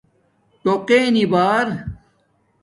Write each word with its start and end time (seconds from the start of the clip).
ٹݸ 0.63 0.73
قنی 0.87 1.23
بار 1.31 1.67